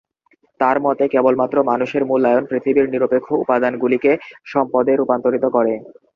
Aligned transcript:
তাঁর 0.59 0.77
মতে, 0.81 1.03
কেবলমাত্র 1.07 1.57
মানুষের 1.71 2.03
"মূল্যায়ন" 2.05 2.43
পৃথিবীর 2.47 2.87
"নিরপেক্ষ 2.89 3.27
উপাদান"গুলিকে 3.43 4.11
সম্পদে 4.47 4.93
রূপান্তরিত 4.95 5.45
করে। 5.55 5.73